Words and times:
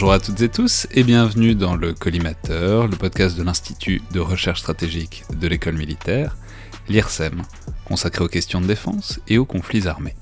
Bonjour 0.00 0.12
à 0.12 0.20
toutes 0.20 0.40
et 0.42 0.48
tous 0.48 0.86
et 0.94 1.02
bienvenue 1.02 1.56
dans 1.56 1.74
le 1.74 1.92
Collimateur, 1.92 2.86
le 2.86 2.96
podcast 2.96 3.36
de 3.36 3.42
l'Institut 3.42 4.00
de 4.12 4.20
recherche 4.20 4.60
stratégique 4.60 5.24
de 5.36 5.48
l'école 5.48 5.74
militaire, 5.74 6.36
l'IRSEM, 6.88 7.42
consacré 7.84 8.22
aux 8.22 8.28
questions 8.28 8.60
de 8.60 8.68
défense 8.68 9.18
et 9.26 9.38
aux 9.38 9.44
conflits 9.44 9.88
armés. 9.88 10.14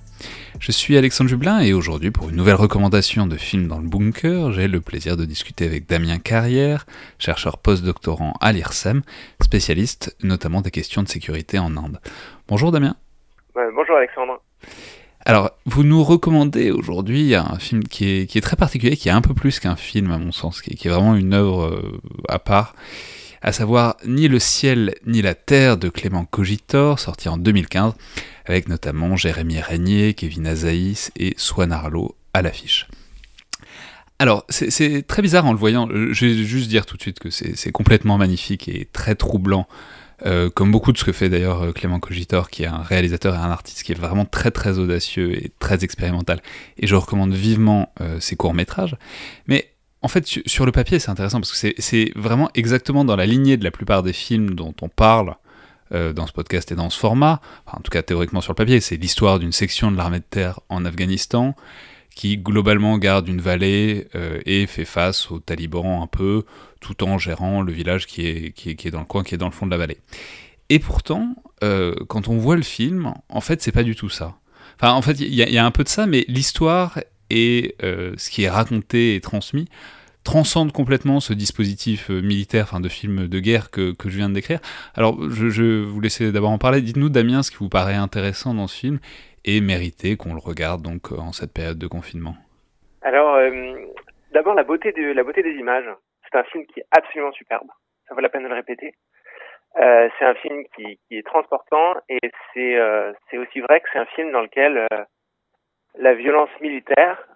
Je 0.60 0.72
suis 0.72 0.96
Alexandre 0.96 1.28
Jublin 1.28 1.60
et 1.60 1.74
aujourd'hui 1.74 2.10
pour 2.10 2.30
une 2.30 2.36
nouvelle 2.36 2.54
recommandation 2.54 3.26
de 3.26 3.36
film 3.36 3.68
dans 3.68 3.78
le 3.78 3.86
bunker, 3.86 4.50
j'ai 4.52 4.66
le 4.66 4.80
plaisir 4.80 5.18
de 5.18 5.26
discuter 5.26 5.66
avec 5.66 5.86
Damien 5.86 6.20
Carrière, 6.20 6.86
chercheur 7.18 7.58
postdoctorant 7.58 8.32
à 8.40 8.52
l'IRSEM, 8.52 9.02
spécialiste 9.42 10.16
notamment 10.22 10.62
des 10.62 10.70
questions 10.70 11.02
de 11.02 11.08
sécurité 11.08 11.58
en 11.58 11.76
Inde. 11.76 12.00
Bonjour 12.48 12.72
Damien. 12.72 12.96
bonjour 13.54 13.96
Alexandre. 13.98 14.40
Alors, 15.28 15.50
vous 15.64 15.82
nous 15.82 16.04
recommandez 16.04 16.70
aujourd'hui 16.70 17.34
un 17.34 17.58
film 17.58 17.82
qui 17.82 18.28
est, 18.32 18.40
très 18.40 18.54
particulier, 18.54 18.96
qui 18.96 19.08
est 19.08 19.12
un 19.12 19.20
peu 19.20 19.34
plus 19.34 19.58
qu'un 19.58 19.74
film 19.74 20.12
à 20.12 20.18
mon 20.18 20.30
sens, 20.30 20.62
qui 20.62 20.70
est, 20.70 20.88
vraiment 20.88 21.16
une 21.16 21.34
œuvre 21.34 21.64
euh, 21.64 22.00
à 22.28 22.38
part, 22.38 22.76
à 23.42 23.50
savoir 23.50 23.96
Ni 24.06 24.28
le 24.28 24.38
ciel 24.38 24.94
ni 25.04 25.22
la 25.22 25.34
terre 25.34 25.78
de 25.78 25.88
Clément 25.88 26.24
Cogitor, 26.26 27.00
sorti 27.00 27.28
en 27.28 27.38
2015, 27.38 27.94
avec 28.44 28.68
notamment 28.68 29.16
Jérémy 29.16 29.58
Régnier, 29.58 30.14
Kevin 30.14 30.46
Azaïs 30.46 31.10
et 31.16 31.34
Swan 31.36 31.72
Arlo 31.72 32.14
à 32.32 32.42
l'affiche. 32.42 32.86
Alors, 34.20 34.44
c'est 34.48 35.04
très 35.08 35.22
bizarre 35.22 35.44
en 35.44 35.52
le 35.52 35.58
voyant, 35.58 35.88
je 35.90 36.24
vais 36.24 36.34
juste 36.44 36.68
dire 36.68 36.86
tout 36.86 36.96
de 36.96 37.02
suite 37.02 37.18
que 37.18 37.30
c'est 37.30 37.72
complètement 37.72 38.16
magnifique 38.16 38.68
et 38.68 38.88
très 38.92 39.16
troublant, 39.16 39.66
euh, 40.24 40.48
comme 40.48 40.72
beaucoup 40.72 40.92
de 40.92 40.98
ce 40.98 41.04
que 41.04 41.12
fait 41.12 41.28
d'ailleurs 41.28 41.62
euh, 41.62 41.72
Clément 41.72 42.00
Cogitor, 42.00 42.48
qui 42.48 42.62
est 42.62 42.66
un 42.66 42.78
réalisateur 42.78 43.34
et 43.34 43.38
un 43.38 43.50
artiste 43.50 43.82
qui 43.82 43.92
est 43.92 43.98
vraiment 43.98 44.24
très 44.24 44.50
très 44.50 44.78
audacieux 44.78 45.36
et 45.36 45.52
très 45.58 45.84
expérimental, 45.84 46.40
et 46.78 46.86
je 46.86 46.94
recommande 46.94 47.34
vivement 47.34 47.92
euh, 48.00 48.18
ses 48.18 48.34
courts-métrages. 48.34 48.96
Mais 49.46 49.72
en 50.00 50.08
fait, 50.08 50.26
sur 50.46 50.64
le 50.64 50.72
papier, 50.72 50.98
c'est 50.98 51.10
intéressant 51.10 51.40
parce 51.40 51.52
que 51.52 51.72
c'est 51.78 52.12
vraiment 52.16 52.48
exactement 52.54 53.04
dans 53.04 53.16
la 53.16 53.26
lignée 53.26 53.56
de 53.56 53.64
la 53.64 53.70
plupart 53.70 54.02
des 54.02 54.12
films 54.12 54.54
dont 54.54 54.74
on 54.80 54.88
parle 54.88 55.34
euh, 55.92 56.12
dans 56.12 56.26
ce 56.26 56.32
podcast 56.32 56.72
et 56.72 56.76
dans 56.76 56.90
ce 56.90 56.98
format, 56.98 57.40
en 57.66 57.80
tout 57.80 57.90
cas 57.90 58.02
théoriquement 58.02 58.40
sur 58.40 58.52
le 58.52 58.56
papier, 58.56 58.80
c'est 58.80 58.96
l'histoire 58.96 59.38
d'une 59.38 59.52
section 59.52 59.90
de 59.90 59.96
l'armée 59.96 60.20
de 60.20 60.24
terre 60.28 60.60
en 60.68 60.84
Afghanistan 60.84 61.54
qui 62.14 62.38
globalement 62.38 62.96
garde 62.96 63.28
une 63.28 63.42
vallée 63.42 64.08
et 64.46 64.66
fait 64.66 64.86
face 64.86 65.30
aux 65.30 65.38
talibans 65.38 66.00
un 66.02 66.06
peu, 66.06 66.46
tout 66.86 67.04
en 67.04 67.18
gérant 67.18 67.62
le 67.62 67.72
village 67.72 68.06
qui 68.06 68.26
est, 68.26 68.52
qui 68.52 68.70
est, 68.70 68.90
dans 68.90 69.00
le 69.00 69.06
coin, 69.06 69.22
qui 69.22 69.34
est 69.34 69.38
dans 69.38 69.46
le 69.46 69.52
fond 69.52 69.66
de 69.66 69.70
la 69.70 69.76
vallée. 69.76 69.98
Et 70.68 70.78
pourtant, 70.78 71.34
euh, 71.62 71.94
quand 72.08 72.28
on 72.28 72.36
voit 72.36 72.56
le 72.56 72.62
film, 72.62 73.14
en 73.28 73.40
fait, 73.40 73.62
c'est 73.62 73.72
pas 73.72 73.82
du 73.82 73.94
tout 73.94 74.08
ça. 74.08 74.34
Enfin, 74.80 74.92
en 74.92 75.02
fait, 75.02 75.20
il 75.20 75.34
y, 75.34 75.58
a 75.58 75.64
un 75.64 75.70
peu 75.70 75.84
de 75.84 75.88
ça, 75.88 76.06
mais 76.06 76.24
l'histoire 76.28 76.98
et 77.30 77.74
ce 77.80 78.30
qui 78.30 78.44
est 78.44 78.50
raconté 78.50 79.14
et 79.14 79.20
transmis 79.20 79.68
transcende 80.26 80.72
complètement 80.72 81.20
ce 81.20 81.32
dispositif 81.32 82.10
euh, 82.10 82.20
militaire, 82.20 82.64
enfin 82.64 82.80
de 82.80 82.88
film 82.88 83.28
de 83.28 83.38
guerre 83.38 83.70
que, 83.70 83.92
que 83.92 84.10
je 84.10 84.16
viens 84.16 84.28
de 84.28 84.34
décrire. 84.34 84.58
Alors, 84.96 85.16
je, 85.30 85.48
je 85.48 85.84
vous 85.84 86.00
laisser 86.00 86.32
d'abord 86.32 86.50
en 86.50 86.58
parler. 86.58 86.82
Dites-nous, 86.82 87.08
Damien, 87.08 87.44
ce 87.44 87.50
qui 87.52 87.58
vous 87.58 87.68
paraît 87.68 87.94
intéressant 87.94 88.52
dans 88.52 88.66
ce 88.66 88.76
film 88.76 88.98
et 89.44 89.60
mérité 89.60 90.16
qu'on 90.16 90.34
le 90.34 90.40
regarde 90.40 90.82
donc 90.82 91.12
en 91.12 91.32
cette 91.32 91.52
période 91.52 91.78
de 91.78 91.86
confinement. 91.86 92.34
Alors, 93.02 93.36
euh, 93.36 93.76
d'abord 94.34 94.54
la 94.54 94.64
la 94.64 95.22
beauté 95.22 95.42
des 95.42 95.52
images. 95.52 95.88
C'est 96.30 96.38
un 96.38 96.44
film 96.44 96.66
qui 96.66 96.80
est 96.80 96.86
absolument 96.90 97.32
superbe. 97.32 97.68
Ça 98.08 98.14
vaut 98.14 98.20
la 98.20 98.28
peine 98.28 98.42
de 98.42 98.48
le 98.48 98.54
répéter. 98.54 98.94
Euh, 99.76 100.08
c'est 100.18 100.24
un 100.24 100.34
film 100.34 100.64
qui, 100.74 100.98
qui, 101.06 101.18
est 101.18 101.26
transportant 101.26 101.94
et 102.08 102.30
c'est 102.54 102.76
euh, 102.76 103.12
aussi 103.34 103.60
vrai 103.60 103.80
que 103.80 103.88
c'est 103.92 103.98
un 103.98 104.06
film 104.06 104.32
dans 104.32 104.40
lequel 104.40 104.86
euh, 104.90 105.04
la 105.96 106.14
violence 106.14 106.50
militaire 106.60 107.26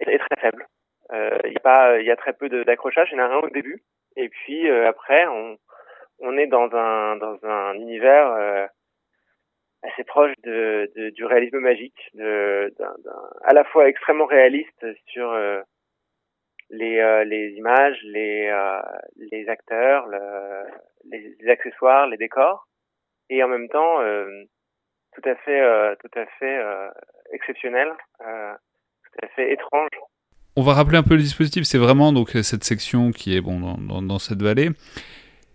est 0.00 0.18
très 0.18 0.40
faible. 0.40 0.66
Il 1.12 1.16
euh, 1.16 1.38
y 1.44 1.58
a 1.64 2.00
y 2.00 2.10
a 2.10 2.16
très 2.16 2.32
peu 2.32 2.48
d'accrochage. 2.64 3.08
Il 3.12 3.18
y 3.18 3.20
en 3.20 3.24
a 3.24 3.34
un 3.34 3.38
au 3.38 3.50
début, 3.50 3.82
et 4.16 4.28
puis 4.28 4.68
euh, 4.68 4.88
après, 4.88 5.26
on, 5.26 5.58
on 6.20 6.38
est 6.38 6.46
dans 6.46 6.74
un 6.74 7.16
dans 7.16 7.38
un 7.44 7.74
univers 7.74 8.32
euh, 8.32 8.66
assez 9.82 10.04
proche 10.04 10.32
de, 10.44 10.90
de, 10.96 11.10
du 11.10 11.24
réalisme 11.26 11.58
magique, 11.58 12.10
de, 12.14 12.72
à 13.44 13.52
la 13.52 13.64
fois 13.64 13.88
extrêmement 13.88 14.24
réaliste 14.24 14.86
sur 15.08 15.30
les, 16.76 17.24
les 17.26 17.54
images, 17.56 17.98
les, 18.04 18.52
les 19.32 19.48
acteurs, 19.48 20.06
le, 20.06 20.64
les, 21.10 21.48
accessoires, 21.48 22.06
les 22.06 22.16
décors, 22.16 22.66
et 23.30 23.42
en 23.42 23.48
même 23.48 23.68
temps 23.68 23.98
tout 25.14 25.28
à 25.28 25.34
fait, 25.36 25.96
tout 25.96 26.18
à 26.18 26.26
fait 26.38 26.60
exceptionnel, 27.32 27.92
tout 28.18 29.18
à 29.22 29.28
fait 29.34 29.52
étrange 29.52 29.90
on 30.56 30.62
va 30.62 30.74
rappeler 30.74 30.98
un 30.98 31.02
peu 31.02 31.14
le 31.14 31.22
dispositif. 31.22 31.64
C'est 31.64 31.78
vraiment 31.78 32.12
donc 32.12 32.30
cette 32.42 32.64
section 32.64 33.10
qui 33.10 33.36
est 33.36 33.40
bon 33.40 33.76
dans, 33.76 34.02
dans, 34.02 34.18
cette 34.18 34.42
vallée. 34.42 34.70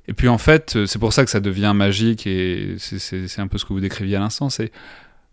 Et 0.08 0.14
puis 0.14 0.28
en 0.28 0.38
fait, 0.38 0.86
c'est 0.86 1.00
pour 1.00 1.14
ça 1.14 1.24
que 1.24 1.30
ça 1.30 1.40
devient 1.40 1.74
magique 1.76 2.28
et 2.28 2.76
c'est 2.78 3.40
un 3.40 3.48
peu 3.48 3.58
ce 3.58 3.66
que 3.66 3.74
vous 3.74 3.80
décriviez 3.80 4.18
à 4.18 4.20
l'instant. 4.20 4.50
C'est 4.50 4.72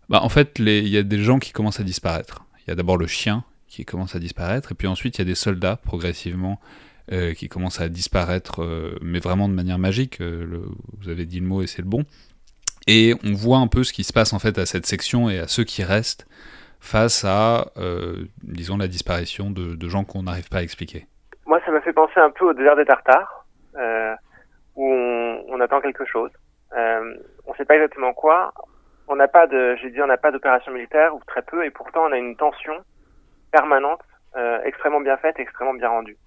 bah, 0.09 0.21
en 0.23 0.29
fait, 0.29 0.59
il 0.59 0.87
y 0.87 0.97
a 0.97 1.03
des 1.03 1.19
gens 1.19 1.39
qui 1.39 1.51
commencent 1.51 1.79
à 1.79 1.83
disparaître. 1.83 2.45
Il 2.59 2.69
y 2.69 2.71
a 2.71 2.75
d'abord 2.75 2.97
le 2.97 3.07
chien 3.07 3.43
qui 3.67 3.85
commence 3.85 4.15
à 4.15 4.19
disparaître, 4.19 4.71
et 4.71 4.75
puis 4.75 4.87
ensuite 4.87 5.17
il 5.17 5.21
y 5.21 5.21
a 5.21 5.25
des 5.25 5.35
soldats 5.35 5.77
progressivement 5.77 6.59
euh, 7.13 7.33
qui 7.33 7.47
commencent 7.47 7.79
à 7.79 7.87
disparaître, 7.87 8.61
euh, 8.61 8.97
mais 9.01 9.19
vraiment 9.19 9.47
de 9.47 9.53
manière 9.53 9.79
magique. 9.79 10.19
Euh, 10.19 10.65
vous 10.99 11.07
avez 11.07 11.25
dit 11.25 11.39
le 11.39 11.47
mot 11.47 11.61
et 11.61 11.67
c'est 11.67 11.81
le 11.81 11.87
bon. 11.87 12.03
Et 12.85 13.13
on 13.23 13.31
voit 13.31 13.59
un 13.59 13.67
peu 13.67 13.85
ce 13.85 13.93
qui 13.93 14.03
se 14.03 14.11
passe 14.11 14.33
en 14.33 14.39
fait 14.39 14.57
à 14.57 14.65
cette 14.65 14.85
section 14.85 15.29
et 15.29 15.39
à 15.39 15.47
ceux 15.47 15.63
qui 15.63 15.85
restent 15.85 16.27
face 16.81 17.23
à, 17.25 17.71
disons, 18.43 18.77
la 18.77 18.87
disparition 18.87 19.51
de, 19.51 19.89
gens 19.89 20.03
qu'on 20.03 20.23
n'arrive 20.23 20.47
pas 20.49 20.57
à 20.57 20.61
expliquer 20.61 21.05
Moi, 21.45 21.59
ça 21.65 21.71
m'a 21.71 21.81
fait 21.81 21.91
penser 21.91 22.19
un 22.19 22.29
peu 22.29 22.45
au 22.45 22.53
désert 22.53 22.75
des 22.75 22.85
Tartares, 22.85 23.45
où 24.75 24.85
on, 24.85 25.59
attend 25.59 25.81
quelque 25.81 26.05
chose. 26.05 26.31
On 26.71 27.51
ne 27.51 27.57
sait 27.57 27.65
pas 27.65 27.75
exactement 27.75 28.13
quoi. 28.13 28.53
On 29.07 29.15
n'a 29.15 29.27
pas 29.27 29.47
de, 29.47 29.75
j'ai 29.81 30.01
on 30.01 30.07
n'a 30.07 30.17
pas 30.17 30.31
d'opération 30.31 30.71
militaire 30.71 31.15
ou 31.15 31.21
très 31.25 31.41
peu, 31.41 31.65
et 31.65 31.71
pourtant 31.71 32.03
on 32.07 32.11
a 32.11 32.17
une 32.17 32.35
tension 32.35 32.73
permanente, 33.51 34.01
euh, 34.35 34.59
extrêmement 34.63 35.01
bien 35.01 35.17
faite, 35.17 35.39
extrêmement 35.39 35.73
bien 35.73 35.89
rendue. 35.89 36.17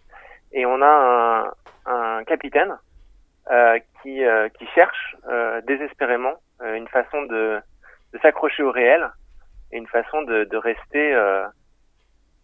Et 0.53 0.67
on 0.67 0.83
a 0.83 1.53
un, 1.87 1.93
un 1.93 2.25
capitaine 2.25 2.77
euh, 3.51 3.79
qui, 4.03 4.25
euh, 4.25 4.49
qui 4.51 4.67
cherche 4.69 5.17
désespérément 5.67 6.35
une 6.63 6.89
façon 6.89 7.23
de, 7.23 7.61
de 8.13 8.19
s'accrocher 8.19 8.63
au 8.63 8.71
réel 8.71 9.11
et 9.73 9.79
une 9.79 9.87
façon 9.87 10.23
de, 10.23 10.45
de 10.45 10.57
rester 10.57 11.15
euh, 11.15 11.47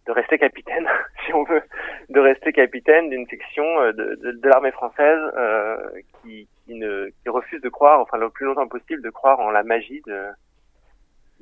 de 0.05 0.11
rester 0.13 0.37
capitaine, 0.37 0.87
si 1.25 1.33
on 1.33 1.43
veut, 1.43 1.61
de 2.09 2.19
rester 2.19 2.53
capitaine 2.53 3.09
d'une 3.09 3.27
section 3.27 3.65
euh, 3.81 3.91
de, 3.91 4.15
de, 4.15 4.31
de 4.31 4.47
l'armée 4.49 4.71
française 4.71 5.19
euh, 5.35 5.77
qui, 6.21 6.47
qui, 6.65 6.75
ne, 6.75 7.09
qui 7.21 7.29
refuse 7.29 7.61
de 7.61 7.69
croire, 7.69 7.99
enfin 7.99 8.17
le 8.17 8.29
plus 8.29 8.45
longtemps 8.45 8.67
possible, 8.67 9.01
de 9.01 9.09
croire 9.09 9.39
en 9.39 9.51
la 9.51 9.63
magie 9.63 10.01
de, 10.07 10.27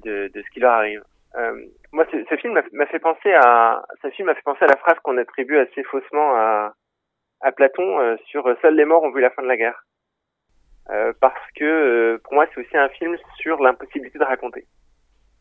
de, 0.03 0.31
de 0.33 0.41
ce 0.41 0.49
qui 0.49 0.59
leur 0.59 0.73
arrive. 0.73 1.03
Euh, 1.37 1.65
moi, 1.91 2.05
ce, 2.11 2.23
ce 2.29 2.35
film 2.37 2.59
m'a 2.71 2.85
fait 2.85 2.99
penser 2.99 3.33
à, 3.33 3.83
ce 4.01 4.09
film 4.11 4.27
m'a 4.27 4.35
fait 4.35 4.41
penser 4.43 4.63
à 4.63 4.67
la 4.67 4.77
phrase 4.77 4.99
qu'on 5.03 5.17
attribue 5.17 5.57
assez 5.57 5.83
faussement 5.83 6.35
à, 6.35 6.73
à 7.41 7.51
Platon 7.51 7.99
euh, 7.99 8.15
sur 8.27 8.43
"Seuls 8.61 8.75
les 8.75 8.85
morts 8.85 9.03
ont 9.03 9.11
vu 9.11 9.21
la 9.21 9.31
fin 9.31 9.41
de 9.41 9.47
la 9.47 9.57
guerre", 9.57 9.85
parce 11.19 11.51
que 11.55 12.17
pour 12.23 12.33
moi, 12.33 12.45
c'est 12.53 12.61
aussi 12.61 12.77
un 12.77 12.89
film 12.89 13.17
sur 13.37 13.61
l'impossibilité 13.61 14.19
de 14.19 14.23
raconter 14.23 14.67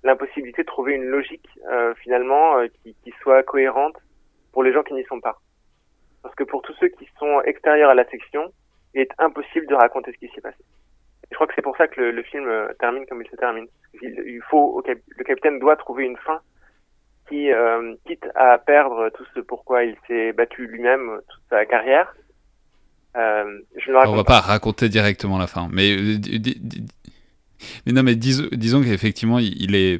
l'impossibilité 0.04 0.62
de 0.62 0.66
trouver 0.66 0.94
une 0.94 1.04
logique 1.04 1.48
euh, 1.72 1.94
finalement 1.96 2.58
euh, 2.58 2.66
qui, 2.82 2.94
qui, 3.02 3.12
soit 3.22 3.42
cohérente 3.42 3.96
pour 4.52 4.62
les 4.62 4.72
gens 4.72 4.82
qui 4.82 4.94
n'y 4.94 5.04
sont 5.04 5.20
pas. 5.20 5.38
Parce 6.22 6.34
que 6.34 6.44
pour 6.44 6.62
tous 6.62 6.74
ceux 6.74 6.88
qui 6.88 7.08
sont 7.18 7.40
extérieurs 7.42 7.90
à 7.90 7.94
la 7.94 8.08
section, 8.08 8.52
il 8.94 9.00
est 9.00 9.10
impossible 9.18 9.66
de 9.66 9.74
raconter 9.74 10.12
ce 10.12 10.18
qui 10.18 10.32
s'est 10.34 10.40
passé. 10.40 10.62
Je 11.34 11.36
crois 11.36 11.48
que 11.48 11.54
c'est 11.56 11.62
pour 11.62 11.76
ça 11.76 11.88
que 11.88 12.00
le, 12.00 12.12
le, 12.12 12.22
film 12.22 12.46
euh, 12.46 12.68
termine 12.78 13.04
comme 13.06 13.20
il 13.20 13.28
se 13.28 13.34
termine. 13.34 13.66
Il, 14.00 14.22
il 14.24 14.40
faut, 14.48 14.80
le 14.86 15.24
capitaine 15.24 15.58
doit 15.58 15.74
trouver 15.74 16.04
une 16.04 16.16
fin 16.18 16.38
qui, 17.28 17.50
euh, 17.50 17.96
quitte 18.06 18.24
à 18.36 18.56
perdre 18.58 19.10
tout 19.10 19.24
ce 19.34 19.40
pourquoi 19.40 19.82
il 19.82 19.96
s'est 20.06 20.32
battu 20.32 20.68
lui-même 20.68 21.18
toute 21.28 21.42
sa 21.50 21.66
carrière. 21.66 22.14
Euh, 23.16 23.58
je 23.76 23.90
ne 23.90 23.96
On 23.96 24.14
va 24.14 24.22
pas. 24.22 24.34
pas 24.34 24.40
raconter 24.40 24.88
directement 24.88 25.36
la 25.38 25.48
fin, 25.48 25.68
mais 25.72 25.96
mais 27.84 27.92
non, 27.92 28.04
mais 28.04 28.14
disons 28.14 28.82
qu'effectivement, 28.82 29.40
il, 29.40 29.74
est. 29.74 29.98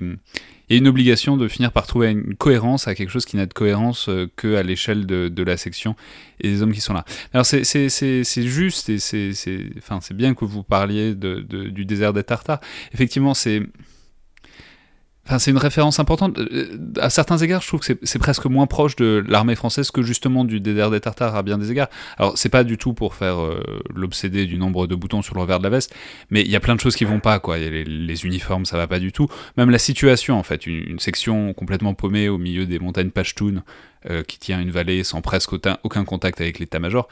A 0.70 0.74
une 0.74 0.88
obligation 0.88 1.36
de 1.36 1.46
finir 1.48 1.72
par 1.72 1.86
trouver 1.86 2.10
une 2.10 2.34
cohérence 2.34 2.88
à 2.88 2.94
quelque 2.94 3.10
chose 3.10 3.24
qui 3.24 3.36
n'a 3.36 3.46
de 3.46 3.52
cohérence 3.52 4.08
euh, 4.08 4.30
que 4.36 4.56
à 4.56 4.62
l'échelle 4.62 5.06
de, 5.06 5.42
la 5.42 5.56
section 5.56 5.94
et 6.40 6.48
des 6.48 6.62
hommes 6.62 6.72
qui 6.72 6.80
sont 6.80 6.94
là. 6.94 7.04
Alors 7.32 7.44
c'est 7.44 7.62
juste 8.46 8.88
et 8.88 8.98
c'est 8.98 9.32
enfin, 9.78 9.98
bien 10.14 10.34
que 10.34 10.44
vous 10.44 10.62
parliez 10.62 11.14
de, 11.14 11.40
du 11.40 11.84
désert 11.84 12.12
des 12.12 12.24
Tartares. 12.24 12.60
Effectivement, 12.92 13.34
c'est 13.34 13.62
Enfin, 15.26 15.38
c'est 15.38 15.50
une 15.50 15.58
référence 15.58 15.98
importante. 16.00 16.38
Euh, 16.38 16.78
à 17.00 17.08
certains 17.08 17.38
égards, 17.38 17.62
je 17.62 17.68
trouve 17.68 17.80
que 17.80 17.94
c'est 18.02 18.18
presque 18.18 18.44
moins 18.44 18.66
proche 18.66 18.94
de 18.96 19.24
l'armée 19.26 19.54
française 19.54 19.90
que 19.90 20.02
justement 20.02 20.44
du 20.44 20.60
désert 20.60 20.90
des 20.90 21.00
Tartares 21.00 21.34
à 21.34 21.42
bien 21.42 21.56
des 21.56 21.70
égards. 21.70 21.88
Alors, 22.18 22.36
c'est 22.36 22.50
pas 22.50 22.62
du 22.62 22.76
tout 22.76 22.92
pour 22.92 23.14
faire 23.14 23.40
euh, 23.40 23.62
l'obsédé 23.94 24.44
du 24.44 24.58
nombre 24.58 24.86
de 24.86 24.94
boutons 24.94 25.22
sur 25.22 25.34
le 25.34 25.40
revers 25.40 25.58
de 25.58 25.64
la 25.64 25.70
veste, 25.70 25.94
mais 26.30 26.42
il 26.42 26.50
y 26.50 26.56
a 26.56 26.60
plein 26.60 26.74
de 26.74 26.80
choses 26.80 26.94
qui 26.94 27.04
vont 27.04 27.20
pas, 27.20 27.38
quoi. 27.38 27.56
Les, 27.56 27.84
les, 27.84 28.24
uniformes, 28.26 28.66
ça 28.66 28.76
va 28.76 28.86
pas 28.86 28.98
du 28.98 29.12
tout. 29.12 29.28
Même 29.56 29.70
la 29.70 29.78
situation, 29.78 30.38
en 30.38 30.42
fait, 30.42 30.66
une, 30.66 30.98
section 30.98 31.54
complètement 31.54 31.94
paumée 31.94 32.28
au 32.28 32.38
milieu 32.38 32.66
des 32.66 32.78
montagnes 32.78 33.10
Pashtun, 33.10 33.62
qui 34.28 34.38
tient 34.38 34.60
une 34.60 34.70
vallée 34.70 35.02
sans 35.02 35.22
presque 35.22 35.54
aucun, 35.54 36.04
contact 36.04 36.40
avec 36.40 36.58
l'état-major. 36.58 37.08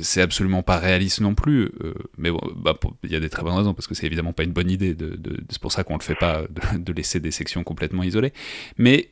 C'est 0.00 0.22
absolument 0.22 0.62
pas 0.62 0.78
réaliste 0.78 1.20
non 1.20 1.34
plus, 1.34 1.70
mais 2.16 2.30
bon, 2.30 2.40
bah, 2.56 2.74
il 3.02 3.12
y 3.12 3.16
a 3.16 3.20
des 3.20 3.28
très 3.28 3.42
bonnes 3.42 3.54
raisons 3.54 3.74
parce 3.74 3.86
que 3.86 3.94
c'est 3.94 4.06
évidemment 4.06 4.32
pas 4.32 4.44
une 4.44 4.52
bonne 4.52 4.70
idée. 4.70 4.94
De, 4.94 5.18
c'est 5.50 5.60
pour 5.60 5.72
ça 5.72 5.84
qu'on 5.84 5.96
le 5.96 6.02
fait 6.02 6.14
pas 6.14 6.42
de, 6.76 6.92
laisser 6.92 7.20
des 7.20 7.30
sections 7.30 7.64
complètement 7.64 8.02
isolées. 8.02 8.32
Mais 8.78 9.10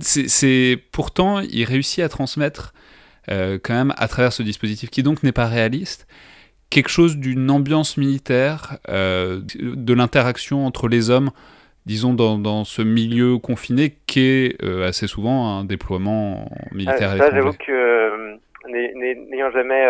c'est 0.00 0.78
pourtant 0.92 1.40
il 1.40 1.64
réussit 1.64 2.00
à 2.00 2.08
transmettre 2.08 2.74
quand 3.28 3.74
même 3.74 3.94
à 3.96 4.08
travers 4.08 4.32
ce 4.32 4.42
dispositif 4.42 4.90
qui 4.90 5.02
donc 5.02 5.22
n'est 5.22 5.32
pas 5.32 5.46
réaliste 5.46 6.06
quelque 6.70 6.88
chose 6.88 7.16
d'une 7.16 7.50
ambiance 7.50 7.96
militaire, 7.96 8.78
euh, 8.88 9.40
de 9.58 9.94
l'interaction 9.94 10.66
entre 10.66 10.88
les 10.88 11.10
hommes, 11.10 11.30
disons, 11.86 12.14
dans, 12.14 12.38
dans 12.38 12.64
ce 12.64 12.82
milieu 12.82 13.38
confiné 13.38 13.96
qui 14.06 14.20
est 14.20 14.62
euh, 14.62 14.86
assez 14.86 15.06
souvent 15.06 15.58
un 15.58 15.64
déploiement 15.64 16.50
militaire. 16.72 17.12
Ah, 17.14 17.18
ça, 17.18 17.30
j'avoue 17.32 17.52
que, 17.52 17.72
euh, 17.72 18.36
n'ayant 18.68 19.50
jamais 19.50 19.82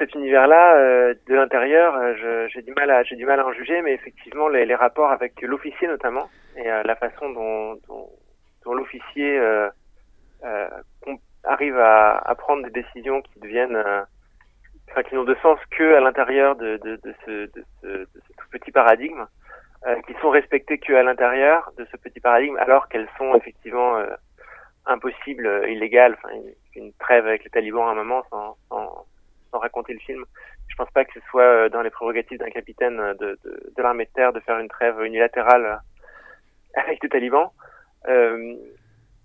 cet 0.00 0.14
univers-là 0.14 1.14
de 1.14 1.34
l'intérieur, 1.34 1.94
j'ai 2.48 2.62
du 2.62 2.72
mal 2.72 2.90
à 2.90 3.02
j'ai 3.04 3.16
du 3.16 3.26
mal 3.26 3.38
à 3.38 3.46
en 3.46 3.52
juger, 3.52 3.82
mais 3.82 3.92
effectivement, 3.92 4.48
les, 4.48 4.66
les 4.66 4.74
rapports 4.74 5.10
avec 5.10 5.40
l'officier 5.42 5.86
notamment 5.86 6.28
et 6.56 6.64
la 6.64 6.96
façon 6.96 7.30
dont, 7.30 7.74
dont, 7.86 8.08
dont 8.64 8.74
l'officier 8.74 9.40
arrive 11.44 11.78
à, 11.78 12.16
à, 12.18 12.34
prendre 12.34 12.64
des 12.64 12.82
décisions 12.82 13.22
qui 13.22 13.38
deviennent 13.40 13.76
enfin, 14.90 15.02
qui 15.02 15.14
n'ont 15.14 15.24
de 15.24 15.36
sens 15.42 15.58
que 15.70 15.94
à 15.94 16.00
l'intérieur 16.00 16.56
de, 16.56 16.76
de, 16.78 16.96
de, 16.96 17.14
ce, 17.24 17.30
de, 17.30 17.64
ce, 17.80 17.86
de, 17.86 18.08
ce, 18.14 18.32
tout 18.32 18.48
petit 18.50 18.72
paradigme, 18.72 19.26
euh, 19.86 20.00
qui 20.02 20.14
sont 20.20 20.30
respectées 20.30 20.78
que 20.78 20.92
à 20.92 21.02
l'intérieur 21.02 21.72
de 21.78 21.86
ce 21.90 21.96
petit 21.96 22.20
paradigme, 22.20 22.56
alors 22.58 22.88
qu'elles 22.88 23.08
sont 23.16 23.34
effectivement 23.34 23.96
euh, 23.96 24.06
impossibles, 24.86 25.46
euh, 25.46 25.68
illégales. 25.68 26.16
Enfin, 26.18 26.34
une, 26.34 26.82
une, 26.82 26.92
trêve 26.94 27.26
avec 27.26 27.44
les 27.44 27.50
talibans 27.50 27.88
à 27.88 27.92
un 27.92 27.94
moment, 27.94 28.22
sans, 28.30 28.56
sans, 28.68 29.06
sans, 29.50 29.58
raconter 29.58 29.92
le 29.92 29.98
film. 30.00 30.24
Je 30.68 30.76
pense 30.76 30.90
pas 30.90 31.04
que 31.04 31.12
ce 31.14 31.20
soit 31.30 31.42
euh, 31.42 31.68
dans 31.68 31.82
les 31.82 31.90
prérogatives 31.90 32.38
d'un 32.38 32.50
capitaine 32.50 32.96
de, 33.20 33.38
de, 33.44 33.82
l'armée 33.82 34.06
de 34.06 34.10
terre 34.10 34.32
de 34.32 34.40
faire 34.40 34.58
une 34.58 34.68
trêve 34.68 35.00
unilatérale 35.02 35.80
avec 36.74 37.02
les 37.02 37.08
talibans. 37.08 37.50
Euh, 38.08 38.54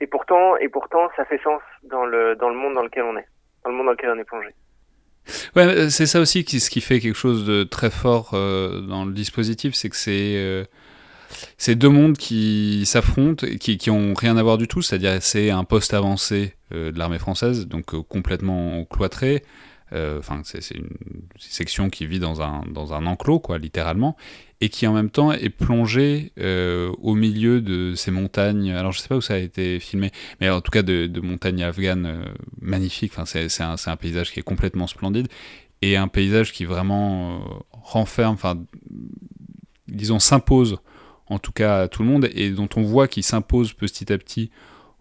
et 0.01 0.07
pourtant, 0.07 0.57
et 0.57 0.69
pourtant, 0.69 1.09
ça 1.15 1.25
fait 1.25 1.41
sens 1.41 1.61
dans 1.83 2.05
le 2.05 2.35
dans 2.35 2.49
le 2.49 2.55
monde 2.55 2.73
dans 2.73 2.83
lequel 2.83 3.03
on 3.03 3.17
est, 3.17 3.27
dans 3.63 3.69
le 3.69 3.75
monde 3.77 3.85
dans 3.85 3.93
lequel 3.93 4.09
on 4.09 4.19
est 4.19 4.25
plongé. 4.25 4.49
Ouais, 5.55 5.63
euh, 5.63 5.89
c'est 5.89 6.05
ça 6.05 6.19
aussi 6.19 6.43
qui, 6.43 6.59
ce 6.59 6.69
qui 6.69 6.81
fait 6.81 6.99
quelque 6.99 7.17
chose 7.17 7.45
de 7.45 7.63
très 7.63 7.89
fort 7.89 8.31
euh, 8.33 8.81
dans 8.81 9.05
le 9.05 9.13
dispositif, 9.13 9.73
c'est 9.73 9.89
que 9.89 9.95
c'est 9.95 10.35
euh, 10.35 10.65
c'est 11.57 11.75
deux 11.75 11.89
mondes 11.89 12.17
qui 12.17 12.85
s'affrontent 12.85 13.45
et 13.47 13.57
qui, 13.57 13.77
qui 13.77 13.89
ont 13.89 14.13
rien 14.13 14.37
à 14.37 14.43
voir 14.43 14.57
du 14.57 14.67
tout, 14.67 14.81
c'est-à-dire 14.81 15.21
c'est 15.21 15.49
un 15.49 15.63
poste 15.63 15.93
avancé 15.93 16.53
de 16.71 16.97
l'armée 16.97 17.19
française, 17.19 17.67
donc 17.67 17.95
complètement 18.07 18.85
cloîtré, 18.85 19.35
euh, 19.35 19.39
enfin, 19.91 20.41
c'est 20.43 20.71
une 20.71 20.89
section 21.37 21.89
qui 21.89 22.05
vit 22.05 22.19
dans 22.19 22.41
un, 22.41 22.63
dans 22.69 22.93
un 22.93 23.05
enclos, 23.05 23.39
quoi, 23.39 23.57
littéralement, 23.57 24.15
et 24.61 24.69
qui 24.69 24.87
en 24.87 24.93
même 24.93 25.09
temps 25.09 25.31
est 25.31 25.49
plongée 25.49 26.31
euh, 26.39 26.91
au 27.01 27.15
milieu 27.15 27.61
de 27.61 27.93
ces 27.95 28.11
montagnes. 28.11 28.71
Alors, 28.71 28.91
je 28.91 28.99
sais 28.99 29.07
pas 29.07 29.17
où 29.17 29.21
ça 29.21 29.35
a 29.35 29.37
été 29.37 29.79
filmé, 29.79 30.11
mais 30.39 30.49
en 30.49 30.61
tout 30.61 30.71
cas 30.71 30.81
de, 30.81 31.07
de 31.07 31.21
montagnes 31.21 31.63
afghanes 31.63 32.05
euh, 32.05 32.25
magnifiques. 32.61 33.13
Enfin, 33.15 33.25
c'est 33.25 33.61
un, 33.61 33.75
un, 33.85 33.95
paysage 33.95 34.31
qui 34.31 34.39
est 34.39 34.43
complètement 34.43 34.87
splendide 34.87 35.27
et 35.81 35.97
un 35.97 36.07
paysage 36.07 36.51
qui 36.51 36.65
vraiment 36.65 37.63
renferme, 37.71 38.33
enfin, 38.33 38.63
disons, 39.87 40.19
s'impose 40.19 40.79
en 41.27 41.39
tout 41.39 41.51
cas 41.51 41.81
à 41.81 41.87
tout 41.87 42.03
le 42.03 42.09
monde 42.09 42.29
et 42.33 42.49
dont 42.51 42.69
on 42.75 42.83
voit 42.83 43.07
qu'il 43.07 43.23
s'impose 43.23 43.73
petit 43.73 44.11
à 44.11 44.17
petit 44.17 44.51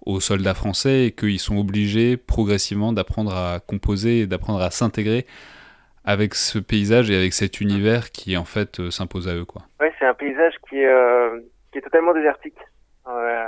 aux 0.07 0.21
soldats 0.21 0.55
français 0.55 1.07
et 1.07 1.13
qu'ils 1.13 1.39
sont 1.39 1.57
obligés 1.57 2.17
progressivement 2.17 2.93
d'apprendre 2.93 3.35
à 3.35 3.61
composer 3.61 4.21
et 4.21 4.27
d'apprendre 4.27 4.61
à 4.61 4.71
s'intégrer 4.71 5.27
avec 6.05 6.35
ce 6.35 6.59
paysage 6.59 7.11
et 7.11 7.17
avec 7.17 7.33
cet 7.33 7.61
univers 7.61 8.11
qui 8.11 8.37
en 8.37 8.45
fait 8.45 8.81
euh, 8.81 8.91
s'impose 8.91 9.29
à 9.29 9.35
eux 9.35 9.47
quoi. 9.47 9.63
Ouais, 9.81 9.93
c'est 9.99 10.05
un 10.05 10.15
paysage 10.15 10.55
qui 10.69 10.77
est, 10.77 10.87
euh, 10.87 11.41
qui 11.73 11.79
est 11.79 11.83
totalement 11.83 12.13
désertique. 12.13 12.59
Euh, 13.09 13.47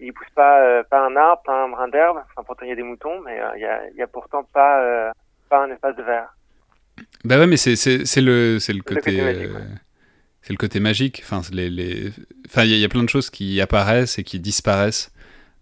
il 0.00 0.12
pousse 0.12 0.26
pas 0.34 0.62
euh, 0.62 0.82
pas 0.82 1.06
un 1.06 1.14
arbre, 1.16 1.42
pas 1.44 1.64
un 1.64 1.68
brin 1.68 1.88
d'herbe. 1.88 2.18
Enfin, 2.18 2.42
pourtant 2.44 2.64
il 2.64 2.70
y 2.70 2.72
a 2.72 2.76
des 2.76 2.82
moutons, 2.82 3.20
mais 3.20 3.38
il 3.56 3.60
y 3.60 3.64
a, 3.64 3.90
y, 3.96 4.02
a, 4.02 4.06
pourtant 4.06 4.42
pas 4.44 5.12
pas 5.48 5.64
un 5.64 5.70
espace 5.70 5.96
de 5.96 6.02
verre. 6.02 6.34
Bah 7.24 7.38
ouais, 7.38 7.46
mais 7.46 7.56
c'est 7.56 7.76
c'est 7.76 8.20
le 8.20 8.58
c'est 8.58 8.72
le 8.72 8.82
côté. 8.82 9.48
C'est 10.42 10.52
le 10.52 10.58
côté 10.58 10.78
magique. 10.78 11.22
Enfin, 11.24 11.40
les, 11.52 11.68
les... 11.68 12.12
enfin, 12.46 12.62
il 12.62 12.70
y, 12.70 12.78
y, 12.78 12.84
a 12.84 12.88
plein 12.88 13.02
de 13.02 13.08
choses 13.08 13.30
qui 13.30 13.60
apparaissent 13.60 14.20
et 14.20 14.22
qui 14.22 14.38
disparaissent 14.38 15.12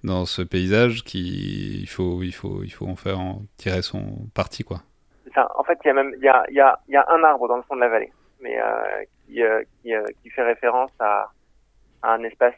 dans 0.05 0.27
ce 0.27 0.43
paysage 0.43 1.03
qui 1.03 1.81
il 1.81 1.89
faut 1.89 2.23
il 2.23 2.33
faut 2.33 2.63
il 2.63 2.71
faut 2.71 2.87
en 2.87 2.95
faire 2.95 3.19
tirer 3.57 3.83
son 3.83 4.29
parti 4.35 4.63
quoi. 4.63 4.83
En 5.37 5.65
fait, 5.65 5.79
il 5.85 5.89
y 5.89 5.91
a 5.91 5.95
même 5.95 6.15
il 6.19 6.25
y 6.25 6.29
a 6.29 6.45
y 6.51 6.93
y 6.93 6.97
a 6.97 7.05
un 7.09 7.25
arbre 7.25 7.49
dans 7.49 7.57
le 7.57 7.63
fond 7.63 7.75
de 7.75 7.81
la 7.81 7.89
vallée, 7.89 8.13
mais 8.41 8.61
euh, 8.61 9.05
qui 9.27 9.43
euh, 9.43 9.63
euh, 9.87 10.07
qui 10.23 10.31
fait 10.31 10.45
référence 10.45 10.93
à, 11.01 11.31
un 12.03 12.23
espace 12.23 12.55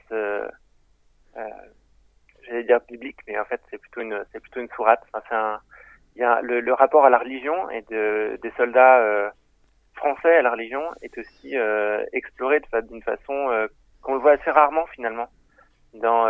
j'allais 2.47 2.65
dire 2.65 2.81
biblique, 2.89 3.19
mais 3.27 3.39
en 3.39 3.45
fait 3.45 3.61
c'est 3.71 3.79
plutôt 3.79 4.01
une 4.01 4.25
c'est 4.33 4.41
plutôt 4.41 4.61
une 4.61 4.69
sourate. 4.71 5.03
Enfin, 5.15 5.61
il 6.17 6.21
y 6.21 6.25
a 6.25 6.41
le, 6.43 6.73
rapport 6.73 7.05
à 7.05 7.11
la 7.11 7.19
religion 7.19 7.71
et 7.71 7.83
de 7.83 8.39
des 8.43 8.53
soldats 8.57 9.33
français 9.95 10.37
à 10.37 10.43
la 10.43 10.51
religion 10.51 10.83
est 11.03 11.17
aussi 11.17 11.55
exploré 12.13 12.61
d'une 12.91 13.03
façon 13.03 13.69
qu'on 14.03 14.15
le 14.15 14.21
voit 14.21 14.33
assez 14.33 14.51
rarement 14.51 14.87
finalement 14.87 15.29
dans 15.95 16.27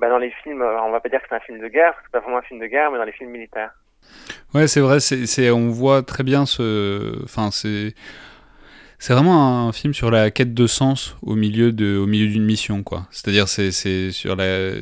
bah, 0.00 0.08
dans 0.08 0.18
les 0.18 0.32
films, 0.42 0.62
on 0.62 0.90
va 0.90 1.00
pas 1.00 1.08
dire 1.08 1.20
que 1.20 1.26
c'est 1.28 1.36
un 1.36 1.40
film 1.40 1.60
de 1.60 1.68
guerre, 1.68 1.94
c'est 2.02 2.12
pas 2.12 2.20
vraiment 2.20 2.38
un 2.38 2.42
film 2.42 2.60
de 2.60 2.66
guerre, 2.66 2.90
mais 2.90 2.98
dans 2.98 3.04
les 3.04 3.12
films 3.12 3.30
militaires. 3.30 3.72
Ouais, 4.54 4.66
c'est 4.66 4.80
vrai, 4.80 4.98
on 5.50 5.68
voit 5.68 6.02
très 6.02 6.24
bien 6.24 6.46
ce. 6.46 7.22
Enfin, 7.24 7.50
c'est. 7.50 7.94
C'est 9.02 9.14
vraiment 9.14 9.66
un 9.66 9.72
film 9.72 9.94
sur 9.94 10.10
la 10.10 10.30
quête 10.30 10.52
de 10.52 10.66
sens 10.66 11.16
au 11.22 11.34
milieu 11.34 11.72
de, 11.72 11.96
au 11.96 12.06
milieu 12.06 12.26
d'une 12.26 12.44
mission, 12.44 12.82
quoi. 12.82 13.06
C'est-à-dire, 13.10 13.48
c'est, 13.48 13.70
c'est 13.70 14.10
sur 14.10 14.36
la, 14.36 14.72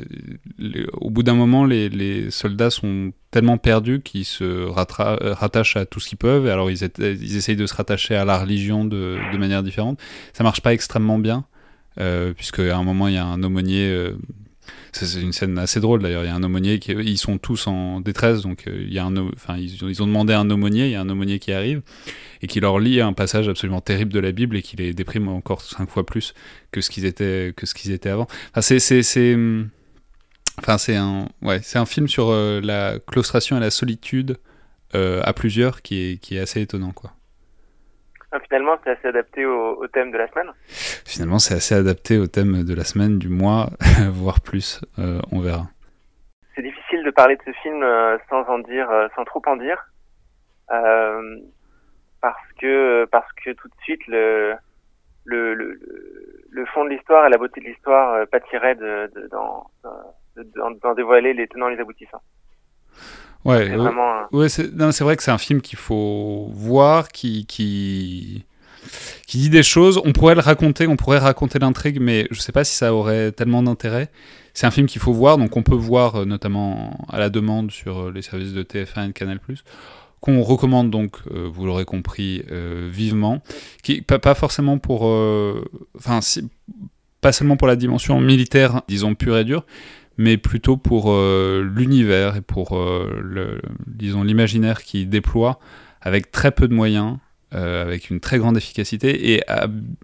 au 0.94 1.10
bout 1.10 1.22
d'un 1.22 1.34
moment, 1.34 1.64
les, 1.64 1.88
les, 1.88 2.28
soldats 2.32 2.70
sont 2.70 3.12
tellement 3.30 3.58
perdus 3.58 4.00
qu'ils 4.00 4.24
se 4.24 4.66
rattachent 4.66 5.76
à 5.76 5.86
tout 5.86 6.00
ce 6.00 6.08
qu'ils 6.08 6.18
peuvent. 6.18 6.48
Alors, 6.48 6.68
ils, 6.68 6.82
ils 6.98 7.36
essayent 7.36 7.54
de 7.54 7.66
se 7.66 7.76
rattacher 7.76 8.16
à 8.16 8.24
la 8.24 8.38
religion 8.38 8.84
de, 8.84 9.18
de 9.32 9.38
manière 9.38 9.62
différente. 9.62 10.00
Ça 10.32 10.42
marche 10.42 10.62
pas 10.62 10.72
extrêmement 10.72 11.20
bien, 11.20 11.44
euh, 12.00 12.32
puisque 12.32 12.58
à 12.58 12.76
un 12.76 12.82
moment, 12.82 13.06
il 13.06 13.14
y 13.14 13.18
a 13.18 13.24
un 13.24 13.40
aumônier 13.44 13.88
euh, 13.88 14.18
c'est 15.06 15.20
une 15.20 15.32
scène 15.32 15.58
assez 15.58 15.80
drôle 15.80 16.02
d'ailleurs. 16.02 16.24
Il 16.24 16.26
y 16.26 16.30
a 16.30 16.34
un 16.34 16.42
aumônier 16.42 16.78
qui, 16.78 16.92
ils 16.92 17.18
sont 17.18 17.38
tous 17.38 17.66
en 17.66 18.00
détresse, 18.00 18.42
donc 18.42 18.66
euh, 18.66 18.84
il 18.86 18.92
y 18.92 18.98
a 18.98 19.04
un, 19.04 19.16
enfin 19.16 19.56
ils, 19.56 20.02
ont 20.02 20.06
demandé 20.06 20.32
un 20.32 20.48
aumônier, 20.50 20.86
il 20.86 20.92
y 20.92 20.94
a 20.94 21.00
un 21.00 21.08
aumônier 21.08 21.38
qui 21.38 21.52
arrive 21.52 21.82
et 22.42 22.46
qui 22.46 22.60
leur 22.60 22.78
lit 22.78 23.00
un 23.00 23.12
passage 23.12 23.48
absolument 23.48 23.80
terrible 23.80 24.12
de 24.12 24.20
la 24.20 24.32
Bible 24.32 24.56
et 24.56 24.62
qui 24.62 24.76
les 24.76 24.92
déprime 24.92 25.28
encore 25.28 25.60
cinq 25.62 25.88
fois 25.90 26.04
plus 26.04 26.34
que 26.72 26.80
ce 26.80 26.90
qu'ils 26.90 27.04
étaient 27.04 27.52
que 27.56 27.66
ce 27.66 27.74
qu'ils 27.74 27.92
étaient 27.92 28.10
avant. 28.10 28.26
Enfin, 28.50 28.60
c'est 28.60 28.78
c'est 28.80 29.36
enfin 30.58 30.78
c'est 30.78 30.96
un 30.96 31.28
ouais 31.42 31.60
c'est 31.62 31.78
un 31.78 31.86
film 31.86 32.08
sur 32.08 32.30
euh, 32.30 32.60
la 32.62 32.98
claustration 32.98 33.56
et 33.56 33.60
la 33.60 33.70
solitude 33.70 34.38
euh, 34.94 35.20
à 35.24 35.32
plusieurs 35.32 35.82
qui 35.82 36.00
est 36.00 36.18
qui 36.18 36.36
est 36.36 36.40
assez 36.40 36.60
étonnant 36.60 36.92
quoi. 36.92 37.17
Ah, 38.30 38.40
finalement, 38.40 38.76
c'est 38.84 38.90
assez 38.90 39.08
adapté 39.08 39.46
au, 39.46 39.80
au, 39.80 39.86
thème 39.88 40.10
de 40.10 40.18
la 40.18 40.28
semaine. 40.28 40.50
Finalement, 41.06 41.38
c'est 41.38 41.54
assez 41.54 41.74
adapté 41.74 42.18
au 42.18 42.26
thème 42.26 42.62
de 42.64 42.74
la 42.74 42.84
semaine, 42.84 43.18
du 43.18 43.28
mois, 43.28 43.70
voire 44.10 44.40
plus. 44.40 44.80
Euh, 44.98 45.20
on 45.32 45.40
verra. 45.40 45.68
C'est 46.54 46.62
difficile 46.62 47.04
de 47.04 47.10
parler 47.10 47.36
de 47.36 47.42
ce 47.46 47.52
film 47.62 47.82
euh, 47.82 48.18
sans 48.28 48.42
en 48.48 48.58
dire, 48.58 48.90
euh, 48.90 49.06
sans 49.14 49.24
trop 49.24 49.40
en 49.46 49.56
dire, 49.56 49.78
euh, 50.72 51.38
parce 52.20 52.52
que 52.60 53.06
parce 53.06 53.32
que 53.44 53.52
tout 53.52 53.68
de 53.68 53.74
suite 53.82 54.04
le 54.08 54.56
le, 55.24 55.54
le, 55.54 55.78
le 56.50 56.66
fond 56.66 56.84
de 56.84 56.90
l'histoire 56.90 57.26
et 57.26 57.30
la 57.30 57.38
beauté 57.38 57.60
de 57.60 57.66
l'histoire 57.66 58.26
pâtiraient 58.28 58.74
de, 58.74 59.10
de, 59.14 59.28
d'en 59.28 60.94
dévoiler 60.94 61.32
les 61.32 61.46
tenants 61.46 61.68
et 61.68 61.76
les 61.76 61.80
aboutissants. 61.80 62.22
Ouais, 63.44 63.68
vraiment... 63.68 64.26
ouais 64.32 64.48
c'est 64.48 65.00
vrai 65.00 65.16
que 65.16 65.22
c'est 65.22 65.30
un 65.30 65.38
film 65.38 65.60
qu'il 65.60 65.78
faut 65.78 66.50
voir, 66.52 67.08
qui, 67.08 67.46
qui, 67.46 68.44
qui 69.26 69.38
dit 69.38 69.50
des 69.50 69.62
choses. 69.62 70.00
On 70.04 70.12
pourrait 70.12 70.34
le 70.34 70.40
raconter, 70.40 70.86
on 70.86 70.96
pourrait 70.96 71.18
raconter 71.18 71.58
l'intrigue, 71.58 71.98
mais 72.00 72.26
je 72.30 72.40
sais 72.40 72.52
pas 72.52 72.64
si 72.64 72.74
ça 72.74 72.92
aurait 72.92 73.32
tellement 73.32 73.62
d'intérêt. 73.62 74.10
C'est 74.54 74.66
un 74.66 74.70
film 74.70 74.86
qu'il 74.86 75.00
faut 75.00 75.12
voir, 75.12 75.38
donc 75.38 75.56
on 75.56 75.62
peut 75.62 75.74
voir 75.74 76.16
euh, 76.16 76.24
notamment 76.24 77.06
à 77.08 77.18
la 77.18 77.30
demande 77.30 77.70
sur 77.70 77.98
euh, 77.98 78.12
les 78.12 78.22
services 78.22 78.52
de 78.52 78.64
TF1 78.64 79.04
et 79.04 79.08
de 79.08 79.12
Canal+, 79.12 79.38
qu'on 80.20 80.42
recommande 80.42 80.90
donc, 80.90 81.16
euh, 81.30 81.48
vous 81.50 81.66
l'aurez 81.66 81.84
compris, 81.84 82.42
euh, 82.50 82.88
vivement. 82.90 83.40
Qui, 83.82 84.02
pas, 84.02 84.18
pas 84.18 84.34
forcément 84.34 84.78
pour... 84.78 85.02
Enfin, 85.02 86.20
euh, 86.38 86.42
pas 87.20 87.32
seulement 87.32 87.56
pour 87.56 87.68
la 87.68 87.76
dimension 87.76 88.20
militaire, 88.20 88.82
disons, 88.88 89.14
pure 89.14 89.36
et 89.38 89.44
dure, 89.44 89.64
mais 90.18 90.36
plutôt 90.36 90.76
pour 90.76 91.12
euh, 91.12 91.62
l'univers 91.62 92.36
et 92.36 92.40
pour, 92.40 92.76
euh, 92.76 93.20
le, 93.22 93.62
disons, 93.86 94.24
l'imaginaire 94.24 94.82
qui 94.82 95.06
déploie 95.06 95.60
avec 96.02 96.32
très 96.32 96.50
peu 96.50 96.66
de 96.66 96.74
moyens, 96.74 97.18
euh, 97.54 97.82
avec 97.82 98.10
une 98.10 98.18
très 98.18 98.38
grande 98.38 98.56
efficacité. 98.56 99.32
Et 99.32 99.44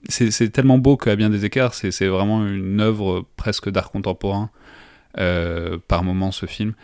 c'est 0.08 0.50
tellement 0.50 0.78
beau 0.78 0.96
qu'à 0.96 1.16
bien 1.16 1.30
des 1.30 1.44
écarts, 1.44 1.74
c'est 1.74 2.06
vraiment 2.06 2.46
une 2.46 2.80
œuvre 2.80 3.26
presque 3.36 3.68
d'art 3.68 3.90
contemporain 3.90 4.50
par 5.14 6.02
moment 6.02 6.32
ce 6.32 6.46
film, 6.46 6.74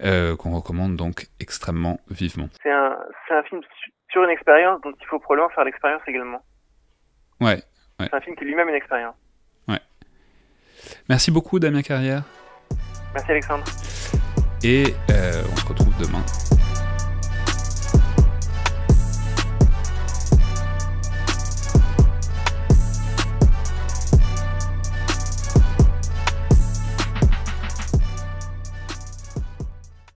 qu'on 0.00 0.56
recommande 0.56 0.96
donc 0.96 1.26
extrêmement 1.38 2.00
vivement. 2.10 2.48
C'est 2.62 2.72
un, 2.72 2.96
un 3.30 3.42
film 3.44 3.60
sur 4.10 4.24
une 4.24 4.30
expérience, 4.30 4.80
donc 4.82 4.94
il 5.00 5.06
faut 5.06 5.18
probablement 5.18 5.50
faire 5.50 5.64
l'expérience 5.64 6.02
également. 6.06 6.42
Ouais. 7.40 7.62
C'est 8.00 8.14
un 8.14 8.20
film 8.20 8.36
qui 8.36 8.44
est 8.44 8.46
lui-même 8.46 8.68
une 8.68 8.74
expérience. 8.74 9.14
Ouais. 9.68 9.80
Merci 11.08 11.30
beaucoup, 11.30 11.58
Damien 11.58 11.82
Carrière. 11.82 12.24
Merci, 13.16 13.30
Alexandre. 13.30 13.64
Et 14.62 14.94
on 15.08 15.56
se 15.56 15.66
retrouve 15.66 15.94
demain 15.98 16.22